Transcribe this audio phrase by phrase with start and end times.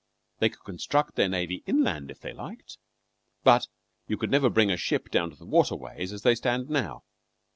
[0.39, 2.79] They could construct their navy inland if they liked,
[3.43, 3.67] but
[4.07, 7.03] you could never bring a ship down to the water ways, as they stand now.